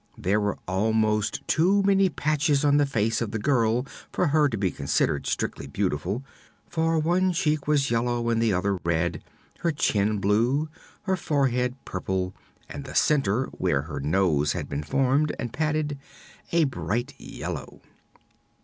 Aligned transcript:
There 0.17 0.41
were 0.41 0.57
almost 0.67 1.47
too 1.47 1.83
many 1.83 2.09
patches 2.09 2.65
on 2.65 2.77
the 2.77 2.87
face 2.87 3.21
of 3.21 3.29
the 3.29 3.37
girl 3.37 3.85
for 4.11 4.25
her 4.29 4.49
to 4.49 4.57
be 4.57 4.71
considered 4.71 5.27
strictly 5.27 5.67
beautiful, 5.67 6.23
for 6.67 6.97
one 6.97 7.33
cheek 7.33 7.67
was 7.67 7.91
yellow 7.91 8.27
and 8.29 8.41
the 8.41 8.51
other 8.51 8.77
red, 8.77 9.23
her 9.59 9.71
chin 9.71 10.17
blue, 10.17 10.69
her 11.03 11.15
forehead 11.15 11.75
purple 11.85 12.33
and 12.67 12.83
the 12.83 12.95
center, 12.95 13.45
where 13.53 13.83
her 13.83 13.99
nose 13.99 14.53
had 14.53 14.67
been 14.67 14.81
formed 14.81 15.35
and 15.37 15.53
padded, 15.53 15.99
a 16.51 16.63
bright 16.63 17.13
yellow. 17.19 17.81